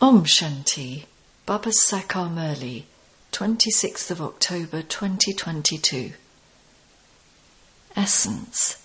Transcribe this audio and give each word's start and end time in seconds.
Om 0.00 0.24
Shanti, 0.24 1.06
Baba 1.44 1.70
Sakar 1.70 2.30
Murli, 2.30 2.84
26th 3.32 4.12
of 4.12 4.22
October 4.22 4.80
2022. 4.80 6.12
Essence 7.96 8.76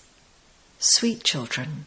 Sweet 0.79 1.23
children, 1.23 1.85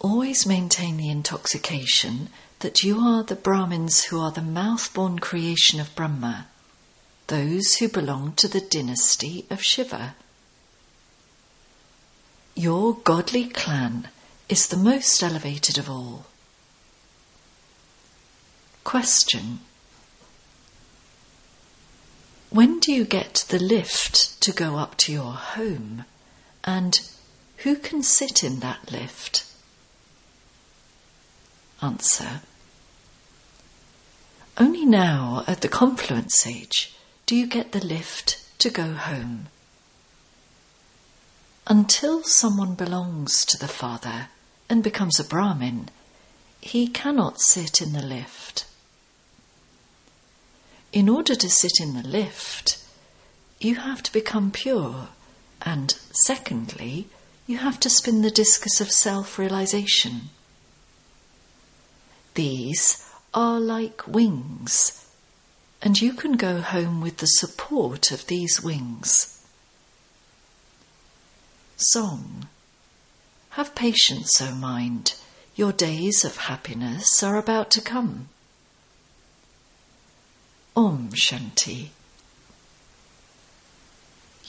always 0.00 0.44
maintain 0.44 0.96
the 0.96 1.08
intoxication 1.08 2.28
that 2.58 2.82
you 2.82 2.98
are 2.98 3.22
the 3.22 3.36
Brahmins 3.36 4.06
who 4.06 4.18
are 4.18 4.32
the 4.32 4.42
mouth 4.42 4.92
born 4.92 5.20
creation 5.20 5.78
of 5.78 5.94
Brahma, 5.94 6.48
those 7.28 7.76
who 7.76 7.88
belong 7.88 8.32
to 8.32 8.48
the 8.48 8.60
dynasty 8.60 9.46
of 9.50 9.62
Shiva. 9.62 10.16
Your 12.56 12.94
godly 12.96 13.48
clan 13.48 14.08
is 14.48 14.66
the 14.66 14.76
most 14.76 15.22
elevated 15.22 15.78
of 15.78 15.88
all. 15.88 16.26
Question 18.86 19.62
When 22.50 22.78
do 22.78 22.92
you 22.92 23.04
get 23.04 23.44
the 23.48 23.58
lift 23.58 24.40
to 24.42 24.52
go 24.52 24.76
up 24.76 24.96
to 24.98 25.12
your 25.12 25.32
home? 25.32 26.04
And 26.62 27.00
who 27.58 27.74
can 27.74 28.04
sit 28.04 28.44
in 28.44 28.60
that 28.60 28.92
lift? 28.92 29.44
Answer 31.82 32.42
Only 34.56 34.84
now, 34.84 35.42
at 35.48 35.62
the 35.62 35.68
confluence 35.68 36.46
age, 36.46 36.94
do 37.26 37.34
you 37.34 37.48
get 37.48 37.72
the 37.72 37.84
lift 37.84 38.38
to 38.60 38.70
go 38.70 38.94
home. 38.94 39.48
Until 41.66 42.22
someone 42.22 42.76
belongs 42.76 43.44
to 43.46 43.58
the 43.58 43.66
Father 43.66 44.28
and 44.70 44.84
becomes 44.84 45.18
a 45.18 45.24
Brahmin, 45.24 45.88
he 46.60 46.86
cannot 46.86 47.40
sit 47.40 47.82
in 47.82 47.92
the 47.92 48.00
lift. 48.00 48.64
In 50.96 51.10
order 51.10 51.34
to 51.34 51.50
sit 51.50 51.78
in 51.78 51.92
the 51.92 52.08
lift, 52.08 52.78
you 53.60 53.74
have 53.74 54.02
to 54.04 54.10
become 54.10 54.50
pure, 54.50 55.08
and 55.60 55.94
secondly, 56.10 57.06
you 57.46 57.58
have 57.58 57.78
to 57.80 57.90
spin 57.90 58.22
the 58.22 58.30
discus 58.30 58.80
of 58.80 58.90
self 58.90 59.38
realization. 59.38 60.30
These 62.32 63.04
are 63.34 63.60
like 63.60 64.08
wings, 64.08 65.04
and 65.82 66.00
you 66.00 66.14
can 66.14 66.38
go 66.38 66.62
home 66.62 67.02
with 67.02 67.18
the 67.18 67.26
support 67.26 68.10
of 68.10 68.26
these 68.26 68.62
wings. 68.62 69.44
Song 71.76 72.48
Have 73.50 73.74
patience, 73.74 74.40
O 74.40 74.54
mind, 74.54 75.12
your 75.56 75.72
days 75.72 76.24
of 76.24 76.48
happiness 76.48 77.22
are 77.22 77.36
about 77.36 77.70
to 77.72 77.82
come. 77.82 78.30
Om 80.78 81.08
Shanti. 81.14 81.88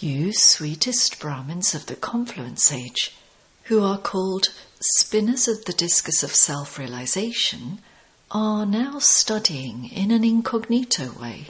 You 0.02 0.34
sweetest 0.34 1.20
Brahmins 1.20 1.74
of 1.74 1.86
the 1.86 1.96
confluence 1.96 2.70
age, 2.70 3.16
who 3.64 3.82
are 3.82 3.98
called 3.98 4.48
spinners 4.82 5.48
of 5.48 5.64
the 5.64 5.72
discus 5.72 6.24
of 6.24 6.36
self 6.36 6.78
realization, 6.78 7.80
are 8.30 8.66
now 8.66 9.00
studying 9.00 9.90
in 9.90 10.12
an 10.12 10.26
incognito 10.26 11.14
way. 11.14 11.48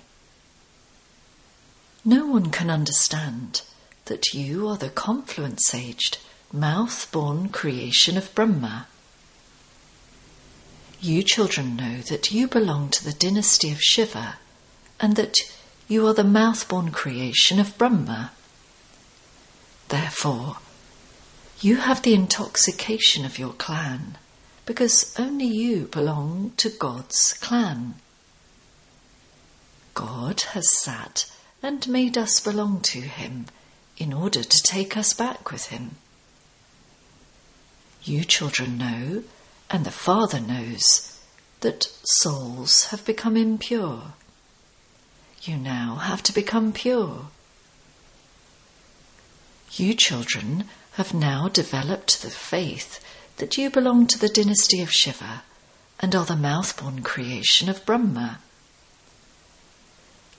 No 2.06 2.28
one 2.28 2.52
can 2.52 2.70
understand 2.70 3.64
that 4.06 4.36
you 4.36 4.68
are 4.68 4.78
the 4.78 4.92
confluence 4.92 5.74
aged, 5.74 6.20
mouth 6.54 7.12
born 7.12 7.50
creation 7.50 8.16
of 8.16 8.36
Brahma. 8.36 8.86
You 11.02 11.24
children 11.24 11.76
know 11.76 12.02
that 12.02 12.32
you 12.32 12.48
belong 12.48 12.92
to 12.92 13.04
the 13.04 13.14
dynasty 13.14 13.72
of 13.72 13.82
Shiva 13.82 14.38
and 15.00 15.16
that 15.16 15.36
you 15.88 16.06
are 16.08 16.14
the 16.14 16.24
mouth-born 16.24 16.92
creation 16.92 17.60
of 17.60 17.78
Brahma. 17.78 18.32
Therefore, 19.90 20.58
you 21.62 21.78
have 21.78 22.02
the 22.02 22.14
intoxication 22.14 23.26
of 23.26 23.40
your 23.40 23.54
clan, 23.54 24.18
because 24.66 25.16
only 25.18 25.48
you 25.48 25.86
belong 25.86 26.52
to 26.58 26.70
God's 26.70 27.34
clan. 27.34 27.96
God 29.94 30.42
has 30.52 30.68
sat 30.80 31.32
and 31.64 31.88
made 31.88 32.18
us 32.18 32.40
belong 32.40 32.82
to 32.82 33.02
Him 33.02 33.46
in 33.98 34.14
order 34.14 34.44
to 34.44 34.64
take 34.64 34.96
us 34.96 35.14
back 35.14 35.52
with 35.52 35.68
Him. 35.68 35.96
You 38.04 38.24
children 38.24 38.78
know, 38.78 39.24
and 39.70 39.86
the 39.86 39.92
Father 39.92 40.40
knows, 40.40 41.20
that 41.62 41.88
souls 42.04 42.86
have 42.86 43.04
become 43.06 43.36
impure 43.36 44.14
you 45.48 45.58
now 45.58 45.96
have 45.96 46.22
to 46.24 46.34
become 46.34 46.74
pure. 46.74 47.28
You 49.74 49.94
children 49.94 50.66
have 50.94 51.14
now 51.14 51.48
developed 51.48 52.22
the 52.22 52.30
faith 52.30 53.04
that 53.38 53.58
you 53.58 53.70
belong 53.70 54.08
to 54.08 54.20
the 54.20 54.30
dynasty 54.30 54.82
of 54.82 54.92
Shiva 54.92 55.44
and 56.00 56.16
are 56.16 56.26
the 56.26 56.36
mouth-born 56.36 57.02
creation 57.02 57.70
of 57.70 57.86
Brahma. 57.86 58.40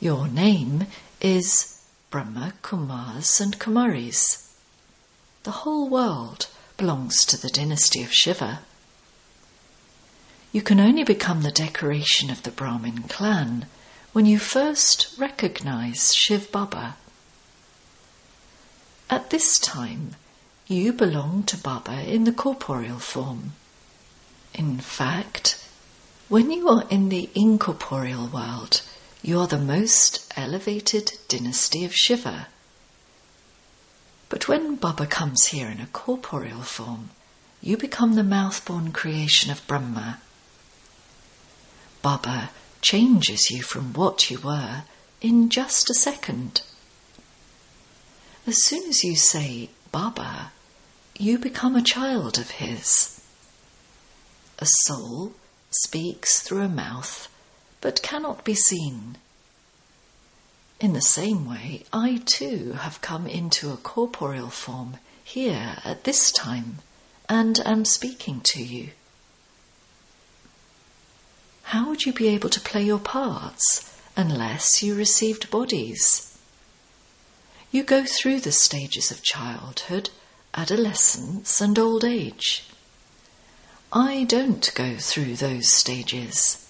Your 0.00 0.28
name 0.28 0.86
is 1.20 1.82
Brahma, 2.10 2.54
Kumars 2.62 3.40
and 3.40 3.58
Kumaris. 3.58 4.52
The 5.44 5.50
whole 5.50 5.88
world 5.88 6.46
belongs 6.76 7.24
to 7.26 7.40
the 7.40 7.48
dynasty 7.48 8.02
of 8.02 8.12
Shiva. 8.12 8.60
You 10.52 10.62
can 10.62 10.80
only 10.80 11.04
become 11.04 11.42
the 11.42 11.50
decoration 11.50 12.30
of 12.30 12.42
the 12.42 12.50
Brahmin 12.50 13.02
clan 13.02 13.66
when 14.12 14.26
you 14.26 14.38
first 14.38 15.08
recognize 15.18 16.14
Shiv 16.14 16.50
Baba. 16.50 16.96
At 19.10 19.30
this 19.30 19.58
time, 19.58 20.16
you 20.66 20.92
belong 20.92 21.44
to 21.44 21.56
Baba 21.56 22.02
in 22.02 22.24
the 22.24 22.32
corporeal 22.32 22.98
form. 22.98 23.52
In 24.54 24.78
fact, 24.78 25.62
when 26.28 26.50
you 26.50 26.68
are 26.68 26.84
in 26.90 27.08
the 27.08 27.30
incorporeal 27.34 28.26
world, 28.26 28.82
you 29.22 29.40
are 29.40 29.46
the 29.46 29.58
most 29.58 30.32
elevated 30.36 31.12
dynasty 31.28 31.84
of 31.84 31.94
Shiva. 31.94 32.48
But 34.28 34.48
when 34.48 34.76
Baba 34.76 35.06
comes 35.06 35.46
here 35.46 35.68
in 35.68 35.80
a 35.80 35.86
corporeal 35.86 36.62
form, 36.62 37.10
you 37.60 37.76
become 37.76 38.14
the 38.14 38.22
mouth-born 38.22 38.92
creation 38.92 39.50
of 39.50 39.66
Brahma. 39.66 40.20
Baba 42.02 42.50
changes 42.80 43.50
you 43.50 43.62
from 43.62 43.92
what 43.92 44.30
you 44.30 44.38
were 44.38 44.84
in 45.20 45.48
just 45.48 45.90
a 45.90 45.94
second. 45.94 46.62
As 48.46 48.64
soon 48.64 48.88
as 48.88 49.04
you 49.04 49.16
say 49.16 49.70
Baba, 49.92 50.52
you 51.18 51.38
become 51.38 51.76
a 51.76 51.82
child 51.82 52.38
of 52.38 52.52
his. 52.52 53.20
A 54.58 54.66
soul 54.66 55.34
speaks 55.70 56.40
through 56.40 56.62
a 56.62 56.68
mouth 56.68 57.28
but 57.80 58.02
cannot 58.02 58.44
be 58.44 58.54
seen. 58.54 59.18
In 60.80 60.92
the 60.92 61.02
same 61.02 61.48
way, 61.48 61.84
I 61.92 62.22
too 62.24 62.72
have 62.80 63.00
come 63.00 63.26
into 63.26 63.72
a 63.72 63.76
corporeal 63.76 64.50
form 64.50 64.98
here 65.22 65.78
at 65.84 66.04
this 66.04 66.32
time 66.32 66.78
and 67.28 67.60
am 67.66 67.84
speaking 67.84 68.40
to 68.52 68.62
you 68.62 68.90
how 71.68 71.86
would 71.86 72.06
you 72.06 72.14
be 72.14 72.28
able 72.28 72.48
to 72.48 72.60
play 72.62 72.82
your 72.82 72.98
parts 72.98 73.94
unless 74.16 74.82
you 74.82 74.94
received 74.94 75.50
bodies? 75.50 76.34
You 77.70 77.82
go 77.82 78.06
through 78.06 78.40
the 78.40 78.52
stages 78.52 79.10
of 79.10 79.22
childhood, 79.22 80.08
adolescence, 80.54 81.60
and 81.60 81.78
old 81.78 82.06
age. 82.06 82.64
I 83.92 84.24
don't 84.24 84.72
go 84.74 84.96
through 84.96 85.36
those 85.36 85.70
stages. 85.70 86.66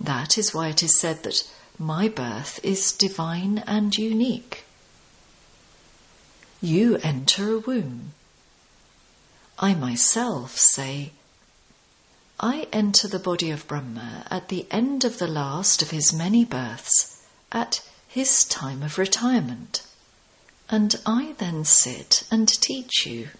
That 0.00 0.38
is 0.38 0.54
why 0.54 0.68
it 0.68 0.84
is 0.84 1.00
said 1.00 1.24
that 1.24 1.42
my 1.76 2.06
birth 2.06 2.60
is 2.62 2.92
divine 2.92 3.64
and 3.66 3.92
unique. 3.96 4.66
You 6.60 6.98
enter 6.98 7.54
a 7.54 7.58
womb. 7.58 8.12
I 9.58 9.74
myself 9.74 10.56
say, 10.56 11.10
I 12.38 12.68
enter 12.70 13.08
the 13.08 13.18
body 13.18 13.50
of 13.50 13.66
Brahma 13.66 14.26
at 14.30 14.48
the 14.48 14.66
end 14.70 15.04
of 15.04 15.18
the 15.18 15.26
last 15.26 15.80
of 15.80 15.90
his 15.90 16.12
many 16.12 16.44
births, 16.44 17.22
at 17.50 17.80
his 18.06 18.44
time 18.44 18.82
of 18.82 18.98
retirement, 18.98 19.82
and 20.68 20.94
I 21.06 21.34
then 21.38 21.64
sit 21.64 22.24
and 22.30 22.46
teach 22.46 23.06
you. 23.06 23.30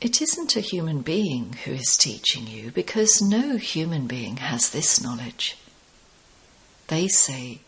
It 0.00 0.20
isn't 0.20 0.56
a 0.56 0.60
human 0.60 1.02
being 1.02 1.52
who 1.64 1.72
is 1.72 1.96
teaching 1.96 2.48
you 2.48 2.72
because 2.72 3.22
no 3.22 3.56
human 3.56 4.06
being 4.08 4.38
has 4.38 4.70
this 4.70 5.00
knowledge. 5.00 5.56
They 6.88 7.06
say, 7.06 7.60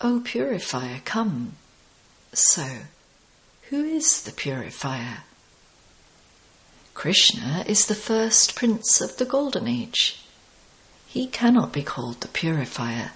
O 0.00 0.20
purifier, 0.20 1.00
come. 1.04 1.56
So, 2.32 2.80
who 3.70 3.84
is 3.84 4.22
the 4.22 4.32
purifier? 4.32 5.22
Krishna 6.98 7.62
is 7.68 7.86
the 7.86 7.94
first 7.94 8.56
prince 8.56 9.00
of 9.00 9.18
the 9.18 9.24
Golden 9.24 9.68
Age. 9.68 10.20
he 11.06 11.28
cannot 11.28 11.72
be 11.72 11.84
called 11.84 12.20
the 12.20 12.26
purifier. 12.26 13.12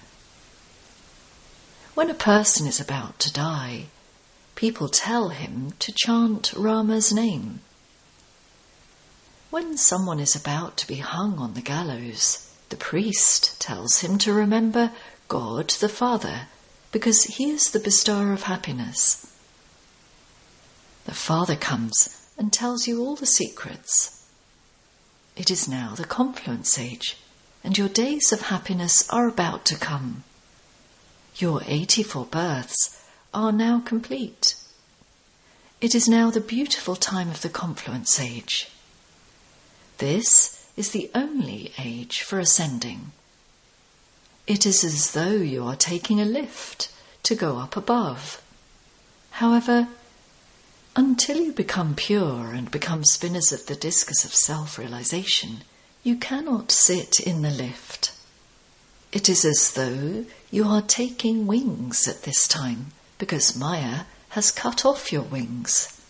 When 1.93 2.09
a 2.09 2.13
person 2.13 2.65
is 2.65 2.79
about 2.79 3.19
to 3.19 3.33
die, 3.33 3.87
people 4.55 4.87
tell 4.87 5.29
him 5.35 5.73
to 5.79 5.91
chant 5.91 6.53
Rama's 6.55 7.11
name. 7.11 7.59
When 9.49 9.77
someone 9.77 10.21
is 10.21 10.33
about 10.33 10.77
to 10.77 10.87
be 10.87 10.99
hung 10.99 11.37
on 11.37 11.53
the 11.53 11.61
gallows, 11.61 12.47
the 12.69 12.77
priest 12.77 13.59
tells 13.59 13.99
him 13.99 14.17
to 14.19 14.31
remember 14.31 14.93
God 15.27 15.71
the 15.71 15.89
Father 15.89 16.47
because 16.93 17.25
he 17.25 17.49
is 17.49 17.71
the 17.71 17.81
bestower 17.81 18.31
of 18.31 18.43
happiness. 18.43 19.27
The 21.03 21.13
Father 21.13 21.57
comes 21.57 22.22
and 22.37 22.51
tells 22.51 22.87
you 22.87 23.01
all 23.01 23.15
the 23.15 23.25
secrets. 23.25 24.27
It 25.35 25.49
is 25.49 25.67
now 25.67 25.93
the 25.95 26.05
confluence 26.05 26.77
age, 26.77 27.17
and 27.63 27.77
your 27.77 27.89
days 27.89 28.31
of 28.31 28.43
happiness 28.43 29.09
are 29.09 29.27
about 29.27 29.65
to 29.65 29.75
come. 29.75 30.23
Your 31.37 31.61
84 31.65 32.25
births 32.25 33.03
are 33.33 33.51
now 33.51 33.79
complete. 33.79 34.55
It 35.81 35.95
is 35.95 36.07
now 36.07 36.29
the 36.29 36.39
beautiful 36.39 36.95
time 36.95 37.29
of 37.29 37.41
the 37.41 37.49
confluence 37.49 38.19
age. 38.19 38.69
This 39.97 40.65
is 40.77 40.91
the 40.91 41.09
only 41.13 41.73
age 41.77 42.21
for 42.21 42.39
ascending. 42.39 43.11
It 44.45 44.65
is 44.65 44.83
as 44.83 45.11
though 45.11 45.35
you 45.35 45.65
are 45.65 45.75
taking 45.75 46.19
a 46.19 46.25
lift 46.25 46.89
to 47.23 47.35
go 47.35 47.57
up 47.57 47.75
above. 47.77 48.41
However, 49.31 49.87
until 50.95 51.39
you 51.39 51.51
become 51.51 51.95
pure 51.95 52.51
and 52.51 52.69
become 52.69 53.03
spinners 53.03 53.51
of 53.51 53.65
the 53.65 53.75
discus 53.75 54.23
of 54.23 54.33
self 54.33 54.77
realization, 54.77 55.63
you 56.03 56.17
cannot 56.17 56.71
sit 56.71 57.19
in 57.19 57.41
the 57.41 57.49
lift. 57.49 58.11
It 59.11 59.29
is 59.29 59.45
as 59.45 59.73
though 59.73 60.25
you 60.51 60.65
are 60.65 60.81
taking 60.81 61.47
wings 61.47 62.07
at 62.07 62.23
this 62.23 62.47
time 62.47 62.87
because 63.17 63.55
Maya 63.55 64.05
has 64.29 64.51
cut 64.51 64.85
off 64.85 65.11
your 65.11 65.21
wings. 65.21 66.01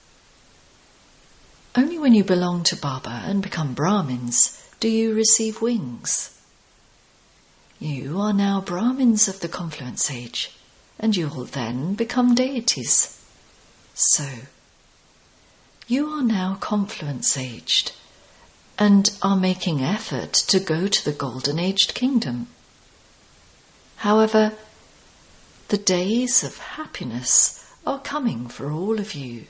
Only 1.76 1.98
when 1.98 2.14
you 2.14 2.24
belong 2.24 2.64
to 2.64 2.76
Baba 2.76 3.24
and 3.26 3.42
become 3.42 3.74
Brahmins 3.74 4.62
do 4.80 4.88
you 4.88 5.14
receive 5.14 5.62
wings. 5.62 6.38
You 7.80 8.20
are 8.20 8.34
now 8.34 8.62
Brahmins 8.62 9.28
of 9.28 9.40
the 9.40 9.48
confluence 9.48 10.12
age, 10.12 10.52
and 11.00 11.16
you 11.16 11.28
will 11.28 11.46
then 11.46 11.96
become 11.96 12.36
deities. 12.36 13.20
So, 13.94 14.26
you 15.88 16.10
are 16.10 16.24
now 16.24 16.58
confluence 16.60 17.38
aged 17.38 17.92
and 18.80 19.10
are 19.22 19.36
making 19.36 19.82
effort 19.82 20.34
to 20.34 20.60
go 20.60 20.88
to 20.88 21.06
the 21.06 21.12
golden 21.12 21.60
aged 21.60 21.94
kingdom. 21.94 22.48
However, 23.98 24.54
the 25.68 25.78
days 25.78 26.44
of 26.44 26.58
happiness 26.58 27.66
are 27.86 28.00
coming 28.00 28.48
for 28.48 28.72
all 28.72 29.00
of 29.00 29.14
you. 29.14 29.46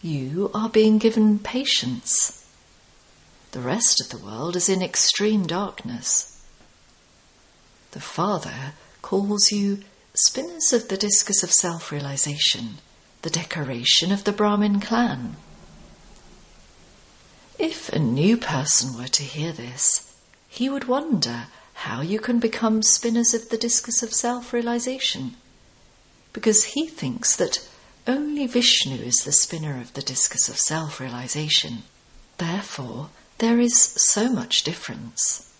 You 0.00 0.50
are 0.54 0.68
being 0.68 0.98
given 0.98 1.38
patience. 1.38 2.46
The 3.52 3.60
rest 3.60 4.00
of 4.00 4.10
the 4.10 4.24
world 4.24 4.56
is 4.56 4.68
in 4.68 4.82
extreme 4.82 5.46
darkness. 5.46 6.42
The 7.90 8.00
Father 8.00 8.74
calls 9.02 9.50
you 9.50 9.82
spinners 10.14 10.72
of 10.72 10.88
the 10.88 10.96
discus 10.96 11.42
of 11.42 11.52
self 11.52 11.90
realization 11.90 12.78
the 13.22 13.30
decoration 13.30 14.12
of 14.12 14.24
the 14.24 14.32
Brahmin 14.32 14.80
clan. 14.80 15.36
If 17.58 17.90
a 17.90 17.98
new 17.98 18.38
person 18.38 18.96
were 18.96 19.08
to 19.08 19.22
hear 19.22 19.52
this, 19.52 20.14
he 20.48 20.70
would 20.70 20.88
wonder 20.88 21.48
how 21.74 22.00
you 22.00 22.18
can 22.18 22.38
become 22.38 22.82
spinners 22.82 23.34
of 23.34 23.50
the 23.50 23.58
discus 23.58 24.02
of 24.02 24.14
self 24.14 24.52
realization, 24.54 25.36
because 26.32 26.64
he 26.64 26.86
thinks 26.86 27.36
that 27.36 27.68
only 28.06 28.46
Vishnu 28.46 28.96
is 28.96 29.16
the 29.24 29.32
spinner 29.32 29.78
of 29.78 29.92
the 29.92 30.02
discus 30.02 30.48
of 30.48 30.58
self 30.58 30.98
realization. 30.98 31.82
Therefore, 32.38 33.10
there 33.36 33.60
is 33.60 33.94
so 33.96 34.30
much 34.30 34.62
difference. 34.62 35.52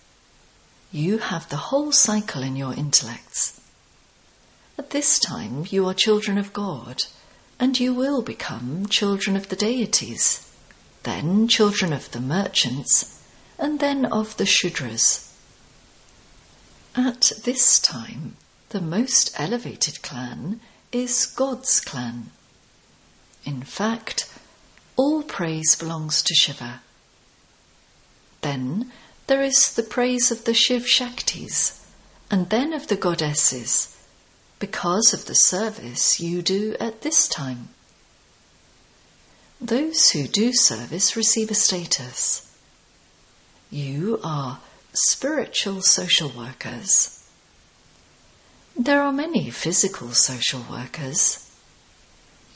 You 0.91 1.19
have 1.19 1.49
the 1.49 1.69
whole 1.69 1.93
cycle 1.93 2.43
in 2.43 2.57
your 2.57 2.73
intellects. 2.73 3.61
At 4.79 4.91
this 4.91 5.19
time, 5.19 5.67
you 5.69 5.87
are 5.87 5.95
children 5.95 6.39
of 6.39 6.55
God 6.55 7.05
and 7.61 7.79
you 7.79 7.93
will 7.93 8.23
become 8.23 8.87
children 8.87 9.37
of 9.37 9.51
the 9.51 9.57
deities, 9.57 10.51
then 11.03 11.47
children 11.47 11.93
of 11.93 12.11
the 12.11 12.21
merchants, 12.21 13.23
and 13.59 13.81
then 13.81 14.07
of 14.07 14.35
the 14.39 14.47
Shudras. 14.47 15.31
At 16.97 17.33
this 17.45 17.79
time, 17.79 18.37
the 18.71 18.81
most 18.81 19.31
elevated 19.39 20.01
clan 20.01 20.63
is 20.91 21.27
God's 21.27 21.81
clan. 21.81 22.31
In 23.45 23.63
fact, 23.63 24.33
all 24.97 25.23
praise 25.23 25.77
belongs 25.77 26.23
to 26.23 26.35
Shiva. 26.35 26.81
Then 28.41 28.91
there 29.27 29.43
is 29.43 29.75
the 29.75 29.83
praise 29.83 30.31
of 30.31 30.45
the 30.45 30.55
Shiv 30.55 30.85
Shaktis, 30.87 31.79
and 32.31 32.49
then 32.49 32.73
of 32.73 32.87
the 32.87 32.97
goddesses, 32.97 33.95
because 34.61 35.15
of 35.15 35.25
the 35.25 35.35
service 35.35 36.21
you 36.21 36.43
do 36.43 36.77
at 36.79 37.01
this 37.01 37.27
time. 37.27 37.71
Those 39.61 40.11
who 40.11 40.29
do 40.29 40.53
service 40.53 41.17
receive 41.17 41.51
a 41.51 41.55
status. 41.55 42.47
You 43.71 44.21
are 44.23 44.61
spiritual 44.93 45.81
social 45.81 46.29
workers. 46.29 47.27
There 48.77 49.03
are 49.03 49.13
many 49.13 49.51
physical 49.51 50.13
social 50.13 50.65
workers. 50.71 51.51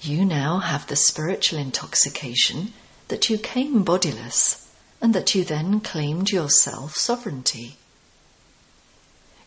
You 0.03 0.25
now 0.27 0.59
have 0.59 0.87
the 0.87 0.97
spiritual 0.97 1.59
intoxication 1.59 2.75
that 3.09 3.31
you 3.31 3.39
came 3.39 3.83
bodiless 3.83 4.69
and 5.01 5.15
that 5.15 5.35
you 5.35 5.43
then 5.45 5.81
claimed 5.81 6.31
yourself 6.31 6.97
sovereignty 6.97 7.79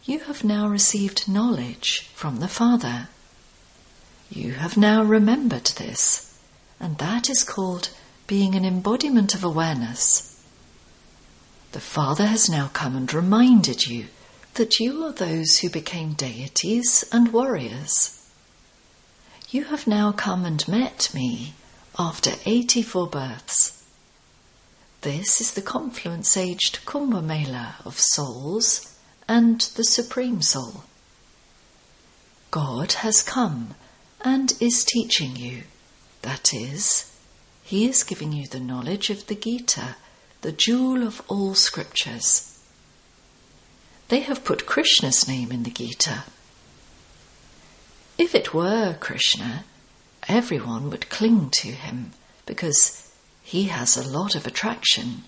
you 0.08 0.20
have 0.20 0.42
now 0.42 0.66
received 0.66 1.28
knowledge 1.28 2.10
from 2.16 2.40
the 2.40 2.48
Father. 2.48 3.10
You 4.30 4.54
have 4.54 4.78
now 4.78 5.04
remembered 5.04 5.66
this, 5.66 6.40
and 6.80 6.98
that 6.98 7.30
is 7.30 7.44
called 7.44 7.90
being 8.26 8.56
an 8.56 8.64
embodiment 8.64 9.36
of 9.36 9.44
awareness. 9.44 10.42
The 11.74 11.82
Father 11.82 12.26
has 12.26 12.50
now 12.50 12.70
come 12.70 12.96
and 12.96 13.14
reminded 13.14 13.86
you 13.86 14.08
that 14.54 14.80
you 14.80 15.04
are 15.04 15.12
those 15.12 15.58
who 15.58 15.70
became 15.70 16.14
deities 16.14 17.04
and 17.12 17.34
warriors. 17.34 18.26
You 19.50 19.66
have 19.66 19.88
now 19.88 20.14
come 20.14 20.46
and 20.46 20.66
met 20.70 21.14
me 21.14 21.54
after 22.00 22.32
84 22.46 23.08
births. 23.08 23.84
This 25.02 25.42
is 25.42 25.52
the 25.52 25.62
confluence 25.62 26.38
aged 26.38 26.86
Kumbh 26.86 27.22
Mela 27.22 27.76
of 27.84 28.00
souls 28.00 28.94
and 29.28 29.60
the 29.76 29.84
Supreme 29.84 30.42
Soul. 30.42 30.84
God 32.50 32.94
has 32.94 33.22
come 33.22 33.76
and 34.22 34.54
is 34.60 34.86
teaching 34.86 35.36
you. 35.36 35.64
That 36.22 36.54
is, 36.54 37.12
He 37.64 37.88
is 37.88 38.04
giving 38.04 38.32
you 38.32 38.48
the 38.48 38.60
knowledge 38.60 39.10
of 39.10 39.28
the 39.28 39.36
Gita, 39.36 39.96
the 40.42 40.52
jewel 40.52 41.06
of 41.06 41.22
all 41.28 41.56
scriptures. 41.56 42.58
They 44.08 44.22
have 44.22 44.46
put 44.46 44.66
Krishna's 44.66 45.28
name 45.28 45.52
in 45.52 45.64
the 45.64 45.72
Gita. 45.72 46.24
If 48.18 48.34
it 48.34 48.54
were 48.54 48.96
Krishna, 49.00 49.66
everyone 50.28 50.90
would 50.90 51.10
cling 51.10 51.50
to 51.50 51.68
him 51.68 52.12
because 52.46 53.12
he 53.44 53.66
has 53.66 53.98
a 53.98 54.08
lot 54.08 54.36
of 54.36 54.48
attraction. 54.48 55.26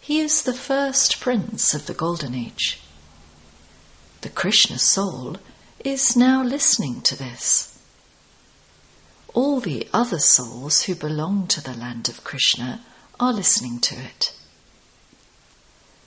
He 0.00 0.20
is 0.20 0.42
the 0.42 0.54
first 0.54 1.20
prince 1.20 1.74
of 1.74 1.86
the 1.86 1.94
Golden 1.94 2.34
Age. 2.34 2.81
The 4.22 4.30
Krishna 4.30 4.78
soul 4.78 5.36
is 5.84 6.16
now 6.16 6.42
listening 6.42 7.02
to 7.02 7.14
this. 7.16 7.78
All 9.34 9.60
the 9.60 9.88
other 9.92 10.18
souls 10.18 10.82
who 10.82 10.94
belong 10.94 11.46
to 11.48 11.60
the 11.60 11.74
land 11.74 12.08
of 12.08 12.24
Krishna 12.24 12.84
are 13.20 13.32
listening 13.32 13.78
to 13.80 13.94
it. 13.94 14.32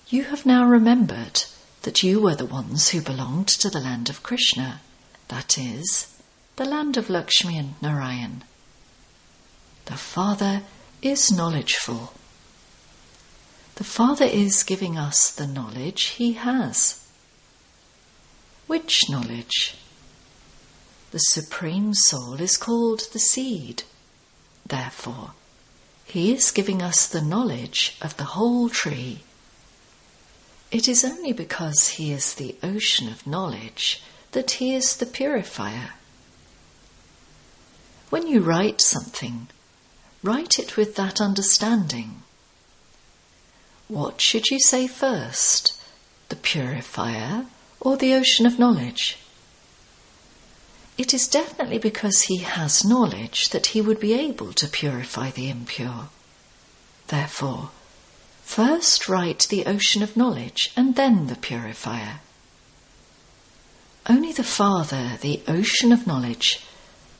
You 0.09 0.25
have 0.25 0.45
now 0.45 0.65
remembered 0.65 1.43
that 1.83 2.03
you 2.03 2.19
were 2.19 2.35
the 2.35 2.45
ones 2.45 2.89
who 2.89 3.01
belonged 3.01 3.47
to 3.47 3.69
the 3.69 3.79
land 3.79 4.09
of 4.09 4.23
Krishna, 4.23 4.81
that 5.29 5.57
is, 5.57 6.07
the 6.55 6.65
land 6.65 6.97
of 6.97 7.09
Lakshmi 7.09 7.57
and 7.57 7.81
Narayan. 7.81 8.43
The 9.85 9.97
Father 9.97 10.63
is 11.01 11.31
knowledgeful 11.31 12.13
the 13.75 13.83
Father 13.83 14.25
is 14.25 14.63
giving 14.63 14.97
us 14.97 15.31
the 15.31 15.45
knowledge 15.45 16.03
He 16.03 16.33
has. 16.33 17.04
Which 18.67 19.09
knowledge? 19.09 19.75
The 21.11 21.19
Supreme 21.19 21.93
Soul 21.93 22.41
is 22.41 22.57
called 22.57 23.07
the 23.13 23.19
seed. 23.19 23.83
Therefore, 24.65 25.31
He 26.05 26.33
is 26.33 26.51
giving 26.51 26.81
us 26.81 27.07
the 27.07 27.21
knowledge 27.21 27.97
of 28.01 28.17
the 28.17 28.23
whole 28.35 28.69
tree. 28.69 29.23
It 30.71 30.87
is 30.87 31.05
only 31.05 31.31
because 31.31 31.89
he 31.89 32.11
is 32.11 32.33
the 32.33 32.55
ocean 32.61 33.07
of 33.07 33.25
knowledge 33.25 34.01
that 34.31 34.51
he 34.51 34.75
is 34.75 34.97
the 34.97 35.05
purifier. 35.05 35.93
When 38.09 38.27
you 38.27 38.41
write 38.41 38.81
something, 38.81 39.47
write 40.21 40.59
it 40.59 40.75
with 40.75 40.95
that 40.95 41.21
understanding. 41.21 42.23
What 43.87 44.19
should 44.19 44.47
you 44.47 44.59
say 44.59 44.87
first, 44.87 45.79
the 46.29 46.35
purifier 46.35 47.45
or 47.85 47.95
the 47.97 48.15
ocean 48.15 48.47
of 48.47 48.57
knowledge? 48.57 49.17
It 50.97 51.13
is 51.13 51.27
definitely 51.27 51.77
because 51.77 52.23
he 52.23 52.37
has 52.37 52.83
knowledge 52.83 53.49
that 53.49 53.67
he 53.67 53.79
would 53.79 53.99
be 53.99 54.13
able 54.13 54.53
to 54.53 54.67
purify 54.67 55.29
the 55.29 55.49
impure. 55.49 56.09
Therefore, 57.07 57.69
first 58.43 59.07
write 59.07 59.47
the 59.49 59.67
ocean 59.67 60.01
of 60.01 60.17
knowledge 60.17 60.71
and 60.75 60.95
then 60.95 61.27
the 61.27 61.35
purifier. 61.35 62.21
Only 64.07 64.31
the 64.31 64.43
Father, 64.43 65.19
the 65.21 65.43
ocean 65.47 65.91
of 65.91 66.07
knowledge, 66.07 66.61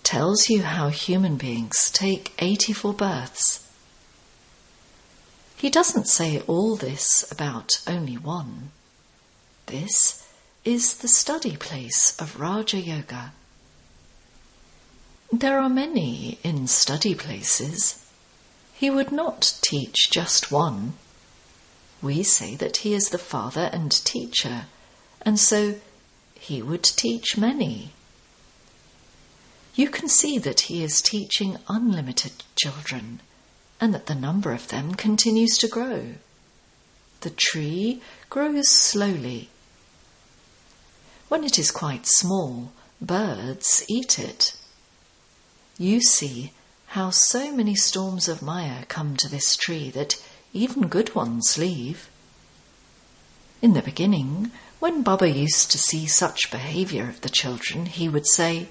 tells 0.04 0.50
you 0.50 0.64
how 0.64 0.90
human 0.90 1.36
beings 1.36 1.92
take 1.92 2.34
84 2.40 2.94
births. 2.94 3.68
He 5.58 5.70
doesn't 5.70 6.08
say 6.08 6.42
all 6.48 6.76
this 6.76 7.30
about 7.32 7.82
only 7.88 8.18
one. 8.18 8.72
This 9.68 10.25
is 10.66 10.96
the 10.96 11.08
study 11.08 11.56
place 11.56 12.16
of 12.20 12.40
Raja 12.40 12.80
Yoga. 12.80 13.34
There 15.32 15.60
are 15.60 15.70
many 15.70 16.40
in 16.44 16.68
study 16.68 17.14
places. 17.14 18.04
He 18.74 18.90
would 18.90 19.12
not 19.12 19.60
teach 19.62 20.10
just 20.10 20.52
one. 20.52 20.94
We 22.02 22.24
say 22.24 22.56
that 22.56 22.78
he 22.78 22.96
is 22.96 23.10
the 23.10 23.20
father 23.20 23.70
and 23.72 23.92
teacher, 23.92 24.66
and 25.22 25.40
so 25.40 25.76
he 26.34 26.64
would 26.64 26.84
teach 26.84 27.38
many. 27.38 27.92
You 29.76 29.90
can 29.90 30.10
see 30.10 30.40
that 30.40 30.62
he 30.62 30.84
is 30.84 31.00
teaching 31.00 31.58
unlimited 31.68 32.32
children 32.56 33.20
and 33.80 33.94
that 33.94 34.08
the 34.08 34.16
number 34.16 34.52
of 34.52 34.70
them 34.70 34.96
continues 34.96 35.58
to 35.60 35.68
grow. 35.68 36.16
The 37.22 37.30
tree 37.30 38.02
grows 38.30 38.70
slowly. 38.70 39.50
When 41.28 41.44
it 41.44 41.58
is 41.58 41.72
quite 41.72 42.06
small, 42.06 42.72
birds 43.02 43.84
eat 43.88 44.20
it. 44.20 44.54
You 45.78 46.02
see 46.02 46.54
how 46.88 47.10
so 47.10 47.52
many 47.52 47.76
storms 47.76 48.28
of 48.28 48.42
Maya 48.42 48.86
come 48.86 49.18
to 49.18 49.28
this 49.28 49.56
tree 49.56 49.90
that 49.92 50.22
even 50.54 50.88
good 50.88 51.16
ones 51.16 51.58
leave. 51.58 52.10
In 53.62 53.74
the 53.74 53.82
beginning, 53.82 54.52
when 54.80 55.02
Baba 55.02 55.30
used 55.30 55.72
to 55.72 55.78
see 55.78 56.06
such 56.06 56.52
behavior 56.52 57.10
of 57.10 57.22
the 57.22 57.30
children, 57.30 57.88
he 57.88 58.08
would 58.08 58.28
say, 58.28 58.70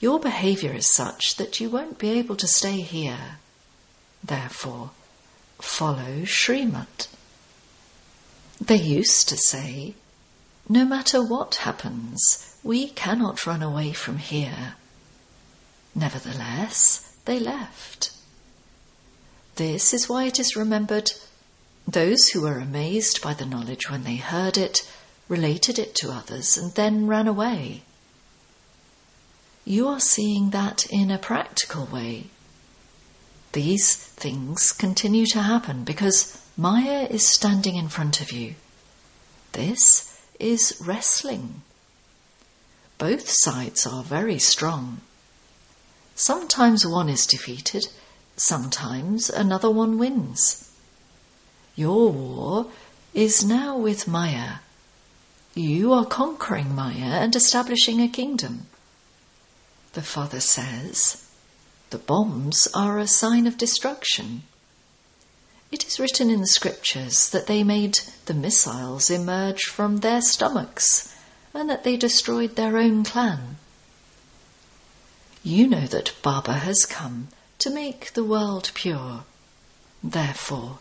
Your 0.00 0.18
behavior 0.18 0.72
is 0.72 0.90
such 0.90 1.36
that 1.36 1.60
you 1.60 1.68
won't 1.68 1.98
be 1.98 2.10
able 2.10 2.36
to 2.36 2.48
stay 2.48 2.80
here. 2.80 3.38
Therefore, 4.24 4.90
follow 5.60 6.24
Srimat. 6.24 7.08
They 8.60 8.76
used 8.76 9.28
to 9.28 9.36
say, 9.36 9.94
No 10.70 10.84
matter 10.84 11.20
what 11.20 11.56
happens, 11.56 12.54
we 12.62 12.90
cannot 12.90 13.44
run 13.44 13.60
away 13.60 13.92
from 13.92 14.18
here. 14.18 14.76
Nevertheless, 15.96 17.12
they 17.24 17.40
left. 17.40 18.12
This 19.56 19.92
is 19.92 20.08
why 20.08 20.26
it 20.26 20.38
is 20.38 20.54
remembered 20.54 21.10
those 21.88 22.28
who 22.28 22.42
were 22.42 22.60
amazed 22.60 23.20
by 23.20 23.34
the 23.34 23.46
knowledge 23.46 23.90
when 23.90 24.04
they 24.04 24.14
heard 24.14 24.56
it 24.56 24.88
related 25.26 25.76
it 25.76 25.96
to 25.96 26.12
others 26.12 26.56
and 26.56 26.72
then 26.74 27.08
ran 27.08 27.26
away. 27.26 27.82
You 29.64 29.88
are 29.88 29.98
seeing 29.98 30.50
that 30.50 30.86
in 30.86 31.10
a 31.10 31.18
practical 31.18 31.86
way. 31.86 32.26
These 33.54 33.96
things 33.96 34.70
continue 34.70 35.26
to 35.32 35.42
happen 35.42 35.82
because 35.82 36.40
Maya 36.56 37.08
is 37.10 37.26
standing 37.26 37.74
in 37.74 37.88
front 37.88 38.20
of 38.20 38.30
you. 38.30 38.54
This 39.50 40.09
is 40.40 40.82
wrestling. 40.84 41.62
Both 42.98 43.28
sides 43.28 43.86
are 43.86 44.02
very 44.02 44.38
strong. 44.38 45.00
Sometimes 46.14 46.86
one 46.86 47.08
is 47.08 47.26
defeated, 47.26 47.88
sometimes 48.36 49.30
another 49.30 49.70
one 49.70 49.98
wins. 49.98 50.70
Your 51.76 52.10
war 52.10 52.66
is 53.14 53.44
now 53.44 53.76
with 53.76 54.08
Maya. 54.08 54.56
You 55.54 55.92
are 55.92 56.04
conquering 56.04 56.74
Maya 56.74 57.20
and 57.22 57.34
establishing 57.34 58.00
a 58.00 58.08
kingdom. 58.08 58.66
The 59.94 60.02
father 60.02 60.40
says, 60.40 61.26
the 61.90 61.98
bombs 61.98 62.68
are 62.72 62.98
a 62.98 63.08
sign 63.08 63.46
of 63.46 63.58
destruction. 63.58 64.44
It 65.72 65.86
is 65.86 66.00
written 66.00 66.30
in 66.30 66.40
the 66.40 66.48
scriptures 66.48 67.30
that 67.30 67.46
they 67.46 67.62
made 67.62 68.00
the 68.26 68.34
missiles 68.34 69.08
emerge 69.08 69.64
from 69.66 69.98
their 69.98 70.20
stomachs 70.20 71.14
and 71.54 71.70
that 71.70 71.84
they 71.84 71.96
destroyed 71.96 72.56
their 72.56 72.76
own 72.76 73.04
clan. 73.04 73.56
You 75.44 75.68
know 75.68 75.86
that 75.86 76.20
Baba 76.22 76.54
has 76.54 76.84
come 76.84 77.28
to 77.60 77.70
make 77.70 78.14
the 78.14 78.24
world 78.24 78.72
pure. 78.74 79.24
Therefore, 80.02 80.80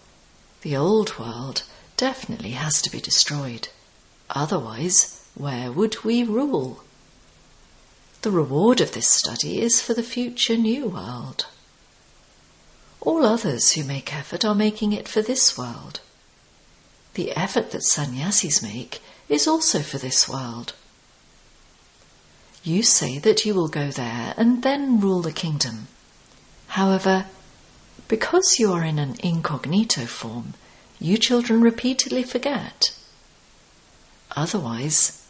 the 0.62 0.75
old 0.75 1.19
world 1.19 1.63
definitely 1.96 2.51
has 2.51 2.81
to 2.81 2.89
be 2.89 3.00
destroyed. 3.00 3.67
Otherwise, 4.31 5.22
where 5.36 5.72
would 5.72 6.03
we 6.03 6.24
rule? 6.24 6.84
The 8.24 8.31
reward 8.31 8.81
of 8.81 8.93
this 8.93 9.12
study 9.12 9.62
is 9.62 9.81
for 9.81 9.93
the 9.93 10.03
future 10.03 10.58
new 10.58 10.88
world. 10.88 11.46
All 13.01 13.25
others 13.25 13.71
who 13.71 13.83
make 13.83 14.13
effort 14.13 14.43
are 14.43 14.55
making 14.55 14.93
it 14.93 15.07
for 15.07 15.21
this 15.21 15.57
world. 15.57 16.01
The 17.13 17.31
effort 17.31 17.71
that 17.71 17.83
sannyasis 17.83 18.61
make 18.61 19.01
is 19.27 19.47
also 19.47 19.81
for 19.81 19.97
this 19.97 20.27
world. 20.27 20.73
You 22.63 22.83
say 22.83 23.19
that 23.19 23.45
you 23.45 23.53
will 23.53 23.69
go 23.69 23.89
there 23.89 24.33
and 24.35 24.63
then 24.63 24.99
rule 24.99 25.21
the 25.21 25.31
kingdom. 25.31 25.87
However, 26.67 27.27
because 28.07 28.57
you 28.59 28.71
are 28.73 28.83
in 28.83 28.99
an 28.99 29.15
incognito 29.19 30.05
form, 30.05 30.55
you 30.99 31.17
children 31.17 31.61
repeatedly 31.61 32.23
forget. 32.23 32.91
Otherwise, 34.35 35.25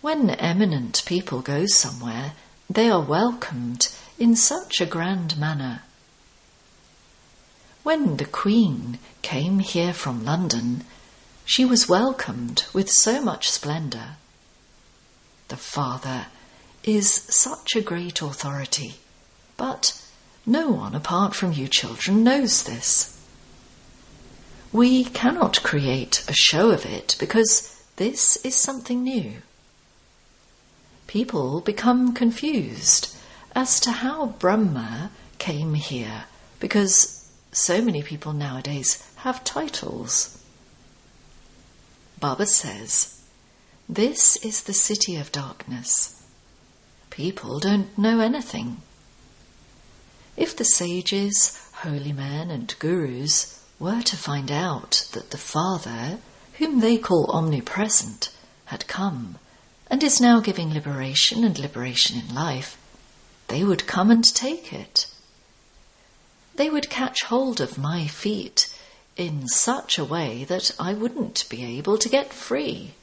when 0.00 0.30
eminent 0.30 1.02
people 1.04 1.40
go 1.40 1.66
somewhere, 1.66 2.34
they 2.70 2.88
are 2.88 3.00
welcomed 3.00 3.88
in 4.18 4.36
such 4.36 4.80
a 4.80 4.86
grand 4.86 5.36
manner. 5.36 5.82
When 7.86 8.16
the 8.16 8.24
Queen 8.24 8.98
came 9.22 9.60
here 9.60 9.94
from 9.94 10.24
London, 10.24 10.82
she 11.44 11.64
was 11.64 11.88
welcomed 11.88 12.64
with 12.72 12.90
so 12.90 13.20
much 13.20 13.48
splendour. 13.48 14.16
The 15.46 15.56
Father 15.56 16.26
is 16.82 17.08
such 17.28 17.76
a 17.76 17.80
great 17.80 18.20
authority, 18.20 18.96
but 19.56 20.02
no 20.44 20.68
one 20.70 20.96
apart 20.96 21.36
from 21.36 21.52
you 21.52 21.68
children 21.68 22.24
knows 22.24 22.64
this. 22.64 23.16
We 24.72 25.04
cannot 25.04 25.62
create 25.62 26.24
a 26.26 26.34
show 26.34 26.70
of 26.70 26.84
it 26.84 27.14
because 27.20 27.80
this 27.94 28.34
is 28.38 28.56
something 28.56 29.04
new. 29.04 29.42
People 31.06 31.60
become 31.60 32.14
confused 32.14 33.16
as 33.54 33.78
to 33.78 33.92
how 33.92 34.34
Brahma 34.40 35.12
came 35.38 35.74
here 35.74 36.24
because 36.58 37.15
so 37.56 37.82
many 37.82 38.02
people 38.02 38.32
nowadays 38.32 39.02
have 39.16 39.44
titles. 39.44 40.42
Baba 42.20 42.46
says, 42.46 43.22
This 43.88 44.36
is 44.36 44.62
the 44.62 44.74
city 44.74 45.16
of 45.16 45.32
darkness 45.32 46.16
people 47.16 47.58
don't 47.58 47.96
know 47.96 48.20
anything. 48.20 48.76
If 50.36 50.54
the 50.54 50.66
sages, 50.66 51.58
holy 51.76 52.12
men, 52.12 52.50
and 52.50 52.78
gurus 52.78 53.64
were 53.78 54.02
to 54.02 54.18
find 54.18 54.52
out 54.52 55.08
that 55.12 55.30
the 55.30 55.38
Father, 55.38 56.18
whom 56.58 56.80
they 56.80 56.98
call 56.98 57.30
omnipresent, 57.30 58.28
had 58.66 58.86
come 58.86 59.38
and 59.90 60.02
is 60.02 60.20
now 60.20 60.40
giving 60.40 60.74
liberation 60.74 61.42
and 61.42 61.58
liberation 61.58 62.20
in 62.20 62.34
life, 62.34 62.76
they 63.48 63.64
would 63.64 63.86
come 63.86 64.10
and 64.10 64.24
take 64.34 64.74
it. 64.74 65.06
They 66.56 66.70
would 66.70 66.88
catch 66.88 67.24
hold 67.24 67.60
of 67.60 67.76
my 67.78 68.06
feet 68.06 68.68
in 69.16 69.46
such 69.46 69.98
a 69.98 70.04
way 70.04 70.44
that 70.44 70.70
I 70.78 70.94
wouldn't 70.94 71.48
be 71.48 71.64
able 71.64 71.98
to 71.98 72.08
get 72.08 72.32
free. 72.32 72.94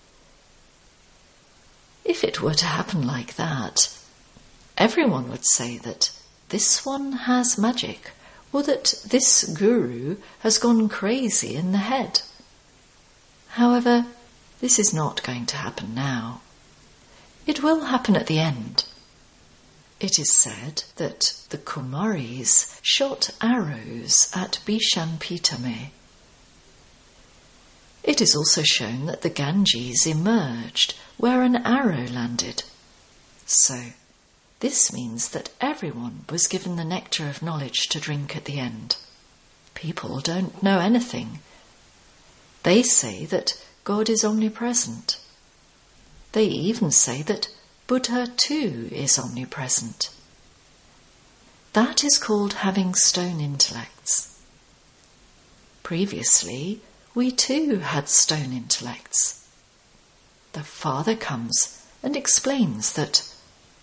If 2.04 2.24
it 2.24 2.42
were 2.42 2.56
to 2.56 2.66
happen 2.66 3.06
like 3.06 3.36
that, 3.36 3.90
everyone 4.78 5.30
would 5.30 5.46
say 5.46 5.78
that 5.80 6.12
this 6.50 6.86
one 6.86 7.12
has 7.12 7.58
magic 7.58 8.12
or 8.52 8.64
that 8.64 8.96
this 9.06 9.44
guru 9.44 10.18
has 10.40 10.58
gone 10.58 10.90
crazy 10.90 11.56
in 11.56 11.72
the 11.72 11.78
head. 11.78 12.22
However, 13.50 14.06
this 14.62 14.80
is 14.80 14.94
not 14.94 15.24
going 15.24 15.46
to 15.48 15.58
happen 15.58 15.94
now. 15.94 16.42
It 17.46 17.62
will 17.62 17.86
happen 17.86 18.16
at 18.16 18.28
the 18.28 18.40
end. 18.40 18.86
It 20.04 20.20
is 20.20 20.34
said 20.36 20.84
that 20.98 21.34
the 21.48 21.58
Kumaris 21.58 22.78
shot 22.82 23.30
arrows 23.40 24.30
at 24.34 24.60
Bhishampitamai. 24.66 25.92
It 28.04 28.20
is 28.20 28.36
also 28.36 28.64
shown 28.64 29.06
that 29.06 29.22
the 29.22 29.30
Ganges 29.30 30.06
emerged 30.06 30.96
where 31.16 31.42
an 31.42 31.56
arrow 31.56 32.06
landed. 32.08 32.64
So, 33.46 33.94
this 34.60 34.92
means 34.92 35.30
that 35.30 35.52
everyone 35.62 36.26
was 36.30 36.48
given 36.48 36.76
the 36.76 36.84
nectar 36.84 37.30
of 37.30 37.42
knowledge 37.42 37.88
to 37.88 38.02
drink 38.02 38.36
at 38.36 38.44
the 38.44 38.60
end. 38.60 38.98
People 39.74 40.20
don't 40.20 40.62
know 40.62 40.80
anything. 40.80 41.40
They 42.64 42.84
say 42.84 43.26
that 43.28 43.58
God 43.86 44.10
is 44.10 44.26
omnipresent. 44.26 45.18
They 46.34 46.48
even 46.48 46.92
say 46.92 47.22
that 47.22 47.48
Buddha 47.86 48.32
too 48.38 48.90
is 48.94 49.20
omnipresent. 49.20 50.10
That 51.74 52.04
is 52.04 52.18
called 52.18 52.54
having 52.54 52.96
stone 52.96 53.42
intellects. 53.42 54.40
Previously, 55.84 56.82
we 57.14 57.30
too 57.32 57.80
had 57.80 58.08
stone 58.08 58.54
intellects. 58.54 59.46
The 60.54 60.64
Father 60.64 61.16
comes 61.16 61.84
and 62.02 62.16
explains 62.16 62.94
that 62.94 63.28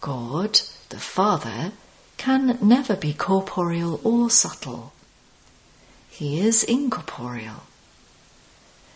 God, 0.00 0.60
the 0.88 0.98
Father, 0.98 1.72
can 2.16 2.58
never 2.62 2.96
be 2.96 3.12
corporeal 3.12 4.00
or 4.02 4.30
subtle. 4.30 4.92
He 6.08 6.40
is 6.40 6.64
incorporeal. 6.64 7.64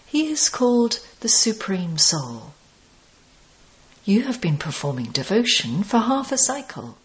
He 0.07 0.29
is 0.29 0.49
called 0.49 1.01
the 1.21 1.29
Supreme 1.29 1.99
Soul. 1.99 2.55
You 4.05 4.25
have 4.25 4.41
been 4.41 4.59
performing 4.59 5.07
devotion 5.07 5.83
for 5.83 5.99
half 5.99 6.31
a 6.31 6.37
cycle. 6.37 6.99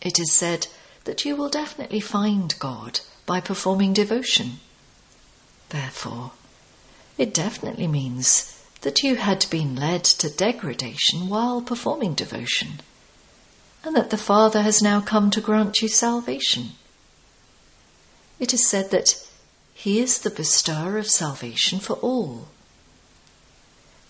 It 0.00 0.18
is 0.18 0.32
said 0.32 0.68
that 1.04 1.26
you 1.26 1.36
will 1.36 1.50
definitely 1.50 2.00
find 2.00 2.58
God 2.58 3.00
by 3.26 3.40
performing 3.40 3.92
devotion. 3.92 4.60
Therefore, 5.68 6.32
it 7.18 7.34
definitely 7.34 7.86
means 7.86 8.58
that 8.80 9.02
you 9.02 9.16
had 9.16 9.44
been 9.50 9.76
led 9.76 10.04
to 10.04 10.30
degradation 10.30 11.28
while 11.28 11.60
performing 11.60 12.14
devotion, 12.14 12.80
and 13.84 13.94
that 13.94 14.10
the 14.10 14.16
Father 14.16 14.62
has 14.62 14.80
now 14.80 15.00
come 15.00 15.30
to 15.32 15.40
grant 15.40 15.82
you 15.82 15.88
salvation. 15.88 16.72
It 18.38 18.54
is 18.54 18.66
said 18.66 18.90
that 18.90 19.22
He 19.74 20.00
is 20.00 20.18
the 20.20 20.30
bestower 20.30 20.96
of 20.96 21.10
salvation 21.10 21.78
for 21.80 21.94
all. 21.94 22.48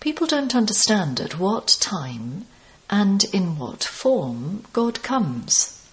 People 0.06 0.28
don't 0.28 0.54
understand 0.54 1.18
at 1.18 1.36
what 1.36 1.78
time 1.80 2.46
and 2.88 3.24
in 3.34 3.58
what 3.58 3.82
form 3.82 4.64
God 4.72 5.02
comes. 5.02 5.84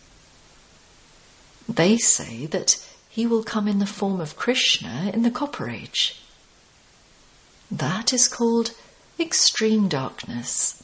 They 1.67 1.97
say 1.97 2.45
that 2.45 2.77
he 3.09 3.25
will 3.25 3.43
come 3.43 3.67
in 3.67 3.79
the 3.79 3.87
form 3.87 4.21
of 4.21 4.35
Krishna 4.35 5.09
in 5.11 5.23
the 5.23 5.31
Copper 5.31 5.67
Age. 5.67 6.21
That 7.71 8.13
is 8.13 8.27
called 8.27 8.75
extreme 9.19 9.87
darkness. 9.87 10.83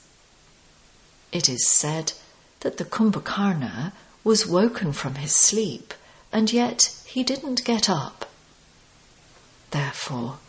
It 1.32 1.48
is 1.48 1.72
said 1.72 2.14
that 2.62 2.78
the 2.78 2.86
Kumbhakarna 2.86 3.94
was 4.24 4.48
woken 4.48 4.92
from 4.92 5.14
his 5.22 5.36
sleep 5.36 5.94
and 6.32 6.52
yet 6.52 7.00
he 7.06 7.24
didn't 7.24 7.64
get 7.64 7.92
up. 7.92 8.26
Therefore, 9.70 10.40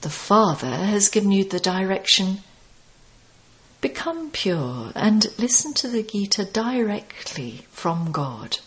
the 0.00 0.10
Father 0.10 0.74
has 0.74 1.08
given 1.08 1.32
you 1.32 1.44
the 1.44 1.58
direction. 1.58 2.38
Become 3.80 4.30
pure 4.30 4.92
and 4.94 5.26
listen 5.38 5.74
to 5.74 5.88
the 5.88 6.02
Gita 6.02 6.44
directly 6.44 7.66
from 7.70 8.12
God. 8.12 8.58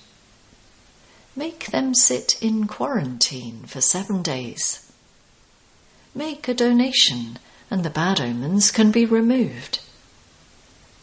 Make 1.35 1.67
them 1.67 1.95
sit 1.95 2.37
in 2.41 2.67
quarantine 2.67 3.63
for 3.65 3.79
seven 3.81 4.21
days. 4.21 4.91
Make 6.13 6.47
a 6.47 6.53
donation 6.53 7.39
and 7.69 7.83
the 7.83 7.89
bad 7.89 8.19
omens 8.19 8.69
can 8.69 8.91
be 8.91 9.05
removed. 9.05 9.79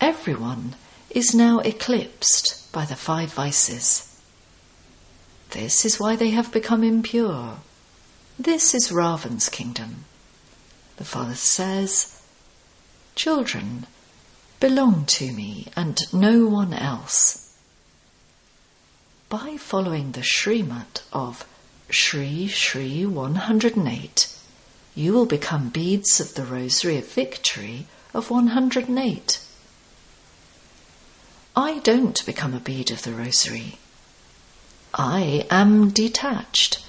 Everyone 0.01 0.77
is 1.11 1.35
now 1.35 1.61
eclipsed 1.61 2.71
by 2.73 2.85
the 2.85 2.97
five 2.97 3.33
vices. 3.33 4.05
This 5.51 5.87
is 5.87 5.99
why 5.99 6.14
they 6.17 6.31
have 6.31 6.53
become 6.53 6.85
impure. 6.85 7.61
This 8.38 8.75
is 8.75 8.93
Ravan's 8.93 9.49
kingdom. 9.49 10.05
The 10.99 11.05
father 11.05 11.37
says, 11.37 12.21
Children, 13.15 13.87
belong 14.59 15.07
to 15.07 15.31
me 15.31 15.69
and 15.77 15.97
no 16.13 16.49
one 16.49 16.75
else. 16.75 17.55
By 19.29 19.59
following 19.59 20.11
the 20.11 20.25
Srimat 20.25 21.03
of 21.13 21.47
Sri 21.89 22.49
Sri 22.49 23.07
108, 23.07 24.29
you 24.97 25.13
will 25.13 25.25
become 25.25 25.69
beads 25.69 26.19
of 26.19 26.35
the 26.35 26.45
Rosary 26.45 26.99
of 26.99 27.07
Victory 27.07 27.87
of 28.13 28.29
108. 28.29 29.41
I 31.55 31.79
don't 31.79 32.27
become 32.27 32.55
a 32.55 32.61
bead 32.61 32.91
of 32.91 33.03
the 33.03 33.13
Rosary. 33.13 33.79
I 34.93 35.47
am 35.49 35.91
detached, 35.91 36.85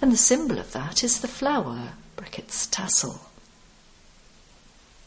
and 0.00 0.10
the 0.10 0.16
symbol 0.16 0.58
of 0.58 0.72
that 0.72 1.04
is 1.04 1.20
the 1.20 1.28
flower, 1.28 1.92
brackets 2.16 2.66
tassel. 2.66 3.20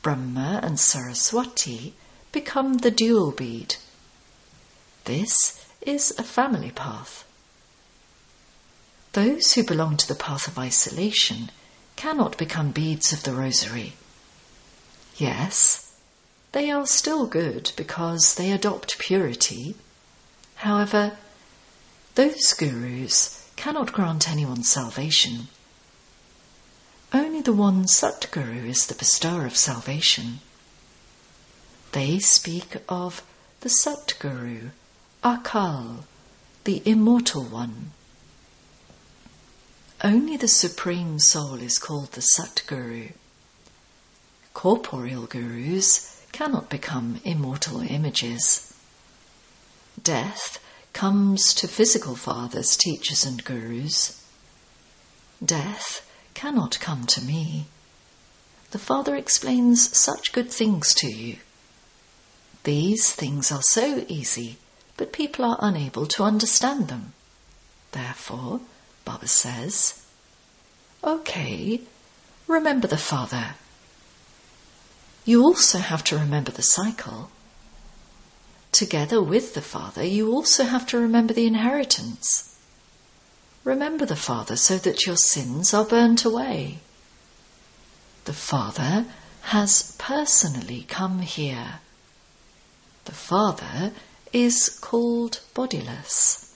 Brahma 0.02 0.60
and 0.64 0.80
Saraswati 0.80 1.94
become 2.32 2.78
the 2.78 2.92
dual 2.92 3.32
bead. 3.32 3.76
This 5.06 5.66
is 5.82 6.14
a 6.18 6.24
family 6.24 6.72
path. 6.72 7.26
Those 9.14 9.54
who 9.54 9.64
belong 9.64 9.98
to 9.98 10.08
the 10.08 10.16
path 10.16 10.48
of 10.48 10.60
isolation 10.60 11.50
cannot 11.96 12.38
become 12.38 12.72
beads 12.72 13.12
of 13.12 13.24
the 13.24 13.34
rosary. 13.34 13.94
Yes, 15.18 15.92
they 16.52 16.70
are 16.70 16.86
still 16.86 17.26
good 17.26 17.72
because 17.76 18.36
they 18.36 18.52
adopt 18.52 19.00
purity. 19.00 19.76
However, 20.56 21.18
those 22.16 22.54
gurus 22.54 23.50
cannot 23.56 23.94
grant 23.94 24.30
anyone 24.30 24.64
salvation. 24.64 25.48
Only 27.14 27.42
the 27.42 27.54
one 27.54 27.86
Satguru 27.86 28.68
is 28.68 28.86
the 28.86 28.94
bestower 28.94 29.46
of 29.46 29.56
salvation. 29.56 30.42
They 31.94 32.20
speak 32.20 32.76
of 32.90 33.24
the 33.62 33.70
Satguru, 33.70 34.72
Akal, 35.24 36.04
the 36.66 36.82
immortal 36.86 37.44
one. 37.44 37.92
Only 40.04 40.38
the 40.38 40.50
Supreme 40.50 41.18
Soul 41.20 41.62
is 41.62 41.80
called 41.80 42.12
the 42.12 42.22
Satguru. 42.22 43.14
Corporeal 44.54 45.28
gurus 45.28 46.22
cannot 46.34 46.70
become 46.70 47.22
immortal 47.24 47.82
images. 47.82 48.74
Death 50.02 50.60
comes 50.94 51.54
to 51.54 51.68
physical 51.68 52.16
fathers, 52.16 52.76
teachers, 52.76 53.26
and 53.26 53.44
gurus. 53.44 54.24
Death 55.44 56.07
cannot 56.38 56.80
come 56.80 57.04
to 57.08 57.20
me. 57.20 57.66
The 58.70 58.78
Father 58.78 59.16
explains 59.16 59.98
such 59.98 60.34
good 60.34 60.52
things 60.52 60.94
to 60.94 61.08
you. 61.08 61.38
These 62.64 63.12
things 63.12 63.52
are 63.52 63.64
so 63.64 64.06
easy, 64.08 64.60
but 64.98 65.12
people 65.12 65.44
are 65.46 65.58
unable 65.60 66.06
to 66.06 66.22
understand 66.22 66.90
them. 66.90 67.14
Therefore, 67.92 68.60
Baba 69.04 69.28
says, 69.28 70.06
OK, 71.04 71.82
remember 72.46 72.86
the 72.86 72.98
Father. 72.98 73.56
You 75.26 75.42
also 75.42 75.80
have 75.80 76.04
to 76.04 76.20
remember 76.20 76.52
the 76.52 76.62
cycle. 76.62 77.32
Together 78.72 79.24
with 79.24 79.56
the 79.56 79.64
Father, 79.64 80.04
you 80.04 80.32
also 80.32 80.66
have 80.66 80.86
to 80.88 81.00
remember 81.00 81.34
the 81.34 81.48
inheritance. 81.48 82.57
Remember 83.68 84.06
the 84.06 84.16
Father 84.16 84.56
so 84.56 84.78
that 84.78 85.06
your 85.06 85.18
sins 85.18 85.74
are 85.74 85.84
burnt 85.84 86.24
away. 86.24 86.80
The 88.24 88.32
Father 88.32 89.08
has 89.42 89.94
personally 89.98 90.86
come 90.88 91.20
here. 91.20 91.82
The 93.04 93.12
Father 93.12 93.92
is 94.32 94.70
called 94.70 95.42
bodiless. 95.54 96.56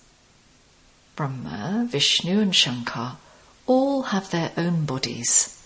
Brahma, 1.17 1.85
Vishnu, 1.89 2.39
and 2.39 2.55
Shankar 2.55 3.17
all 3.67 4.03
have 4.03 4.31
their 4.31 4.53
own 4.55 4.85
bodies. 4.85 5.61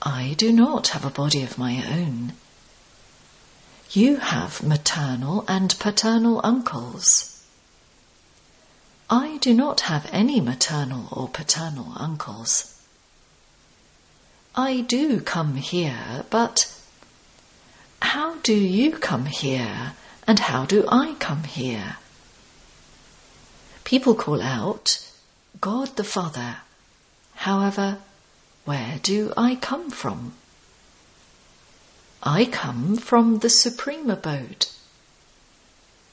I 0.00 0.36
do 0.38 0.52
not 0.52 0.86
have 0.94 1.04
a 1.04 1.10
body 1.10 1.42
of 1.42 1.58
my 1.58 1.84
own. 1.84 2.34
You 3.90 4.18
have 4.18 4.62
maternal 4.62 5.44
and 5.48 5.76
paternal 5.80 6.40
uncles. 6.44 7.29
I 9.12 9.38
do 9.38 9.52
not 9.52 9.80
have 9.82 10.08
any 10.12 10.40
maternal 10.40 11.08
or 11.10 11.28
paternal 11.28 11.94
uncles. 11.96 12.80
I 14.54 14.82
do 14.82 15.20
come 15.20 15.56
here, 15.56 16.24
but 16.30 16.72
how 18.00 18.36
do 18.36 18.54
you 18.54 18.92
come 18.98 19.26
here 19.26 19.94
and 20.28 20.38
how 20.38 20.64
do 20.64 20.84
I 20.86 21.16
come 21.18 21.42
here? 21.42 21.96
People 23.82 24.14
call 24.14 24.40
out, 24.40 25.04
God 25.60 25.96
the 25.96 26.04
Father. 26.04 26.58
However, 27.34 27.98
where 28.64 29.00
do 29.02 29.32
I 29.36 29.56
come 29.56 29.90
from? 29.90 30.34
I 32.22 32.44
come 32.44 32.96
from 32.96 33.40
the 33.40 33.50
supreme 33.50 34.08
abode. 34.08 34.66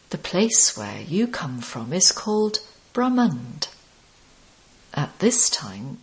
The 0.09 0.17
place 0.17 0.75
where 0.75 1.01
you 1.01 1.27
come 1.27 1.61
from 1.61 1.93
is 1.93 2.11
called 2.11 2.59
Brahmand. 2.97 3.67
At 4.91 5.19
this 5.19 5.51
time, 5.51 5.99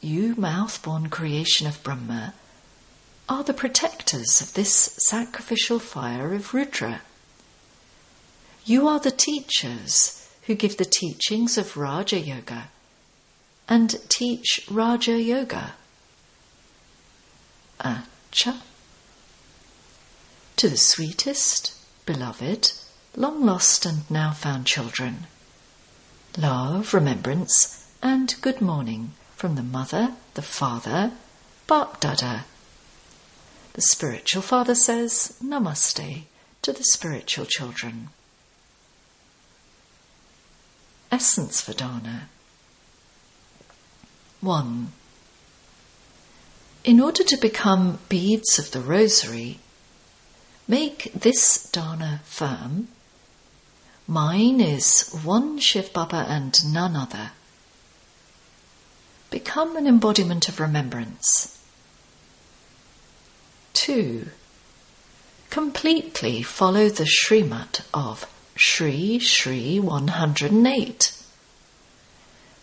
you 0.00 0.36
mouth-born 0.36 1.10
creation 1.10 1.66
of 1.66 1.82
Brahma 1.82 2.34
are 3.28 3.42
the 3.42 3.52
protectors 3.52 4.40
of 4.40 4.54
this 4.54 4.94
sacrificial 4.96 5.80
fire 5.80 6.32
of 6.32 6.54
Rudra. 6.54 7.02
You 8.64 8.86
are 8.86 9.00
the 9.00 9.10
teachers 9.10 10.28
who 10.42 10.54
give 10.54 10.76
the 10.76 10.84
teachings 10.84 11.58
of 11.58 11.76
Raja 11.76 12.20
Yoga 12.20 12.68
and 13.68 13.98
teach 14.08 14.64
Raja 14.70 15.20
Yoga. 15.20 15.72
Acha 17.80 18.60
to 20.54 20.68
the 20.68 20.76
sweetest, 20.76 21.74
beloved, 22.06 22.70
long 23.16 23.44
lost 23.44 23.84
and 23.84 24.08
now 24.08 24.30
found 24.30 24.66
children. 24.66 25.26
Love, 26.36 26.94
remembrance, 26.94 27.86
and 28.02 28.36
good 28.40 28.60
morning 28.60 29.12
from 29.34 29.56
the 29.56 29.62
mother, 29.62 30.14
the 30.34 30.42
father, 30.42 31.12
Bap 31.66 31.98
Dada. 31.98 32.44
The 33.72 33.82
spiritual 33.82 34.42
father 34.42 34.74
says 34.74 35.36
Namaste 35.42 36.22
to 36.62 36.72
the 36.72 36.84
spiritual 36.84 37.46
children. 37.46 38.10
Essence 41.10 41.60
for 41.60 41.72
Dharna 41.72 42.22
1. 44.40 44.92
In 46.84 47.00
order 47.00 47.24
to 47.24 47.36
become 47.36 47.98
beads 48.08 48.58
of 48.58 48.70
the 48.70 48.80
rosary, 48.80 49.58
Make 50.70 51.10
this 51.12 51.68
dharna 51.72 52.22
firm. 52.22 52.86
Mine 54.10 54.60
is 54.60 55.08
one 55.22 55.60
Shiv 55.60 55.92
Baba 55.92 56.26
and 56.28 56.74
none 56.74 56.96
other. 56.96 57.30
Become 59.30 59.76
an 59.76 59.86
embodiment 59.86 60.48
of 60.48 60.58
remembrance. 60.58 61.56
2. 63.74 64.28
Completely 65.48 66.42
follow 66.42 66.88
the 66.88 67.06
Srimat 67.06 67.82
of 67.94 68.26
Sri 68.56 69.20
Sri 69.20 69.78
108. 69.78 71.12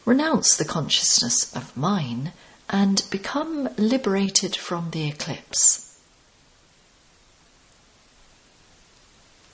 Renounce 0.03 0.57
the 0.57 0.65
consciousness 0.65 1.55
of 1.55 1.77
mine 1.77 2.33
and 2.67 3.05
become 3.10 3.69
liberated 3.77 4.53
from 4.53 4.91
the 4.91 5.07
eclipse. 5.07 5.88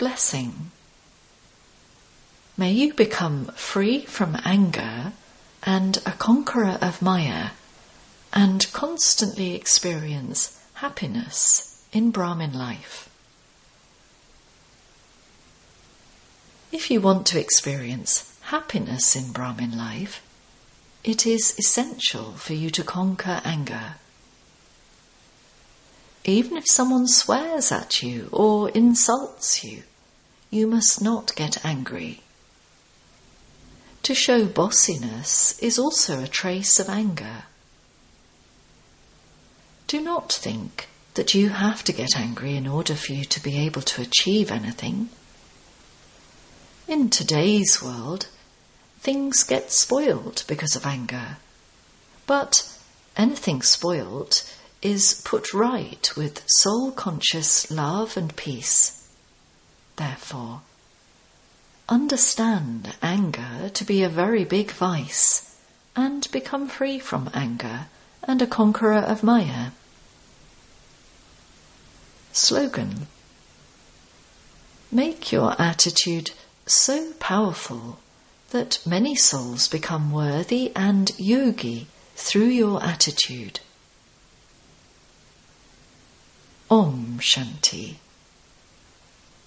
blessing. 0.04 0.70
May 2.56 2.72
you 2.72 2.94
become 2.94 3.46
free 3.56 4.06
from 4.06 4.38
anger 4.46 5.14
and 5.64 5.98
a 6.06 6.12
conqueror 6.12 6.78
of 6.82 7.02
Maya 7.02 7.50
and 8.32 8.72
constantly 8.72 9.56
experience 9.56 10.60
happiness 10.76 11.84
in 11.92 12.12
Brahmin 12.12 12.54
life. 12.54 13.10
If 16.72 16.92
you 16.92 17.02
want 17.02 17.26
to 17.28 17.40
experience 17.40 18.32
happiness 18.42 19.16
in 19.16 19.32
Brahmin 19.32 19.76
life, 19.76 20.22
it 21.04 21.26
is 21.26 21.58
essential 21.58 22.34
for 22.34 22.54
you 22.54 22.70
to 22.70 22.84
conquer 22.84 23.42
anger. 23.44 23.96
Even 26.24 26.56
if 26.56 26.68
someone 26.68 27.08
swears 27.08 27.72
at 27.72 28.04
you 28.04 28.30
or 28.32 28.70
insults 28.70 29.64
you, 29.64 29.84
you 30.52 30.68
must 30.68 31.02
not 31.02 31.36
get 31.36 31.66
angry. 31.66 32.23
To 34.04 34.14
show 34.14 34.46
bossiness 34.46 35.58
is 35.60 35.80
also 35.80 36.22
a 36.22 36.28
trace 36.28 36.78
of 36.78 36.90
anger. 36.90 37.46
Do 39.88 40.02
not 40.02 40.30
think 40.30 40.90
that 41.14 41.34
you 41.34 41.50
have 41.50 41.86
to 41.86 41.94
get 41.94 42.18
angry 42.18 42.58
in 42.58 42.68
order 42.68 42.96
for 42.96 43.14
you 43.14 43.24
to 43.24 43.40
be 43.42 43.58
able 43.60 43.82
to 43.84 44.02
achieve 44.02 44.52
anything. 44.52 45.10
In 46.86 47.10
today's 47.10 47.82
world, 47.82 48.28
things 49.00 49.44
get 49.44 49.72
spoiled 49.72 50.44
because 50.48 50.76
of 50.76 50.86
anger. 50.86 51.38
But 52.26 52.70
anything 53.16 53.62
spoiled 53.62 54.44
is 54.82 55.22
put 55.24 55.54
right 55.54 56.12
with 56.18 56.44
soul 56.48 56.92
conscious 56.92 57.72
love 57.72 58.18
and 58.18 58.36
peace. 58.36 59.08
Therefore, 59.96 60.62
understand 61.90 62.96
anger 63.02 63.70
to 63.74 63.84
be 63.84 64.04
a 64.04 64.10
very 64.10 64.44
big 64.44 64.72
vice 64.72 65.58
and 65.96 66.30
become 66.32 66.68
free 66.68 67.00
from 67.00 67.30
anger 67.34 67.88
and 68.24 68.42
a 68.42 68.48
conqueror 68.48 69.00
of 69.00 69.24
Maya. 69.24 69.72
Slogan 72.32 73.08
Make 74.92 75.32
your 75.32 75.60
attitude 75.60 76.32
so 76.66 77.14
powerful 77.14 78.00
that 78.52 78.80
many 78.86 79.16
souls 79.16 79.68
become 79.68 80.12
worthy 80.12 80.72
and 80.76 81.12
yogi 81.18 81.88
through 82.16 82.48
your 82.48 82.84
attitude. 82.84 83.60
Om 86.70 87.18
Shanti. 87.20 87.98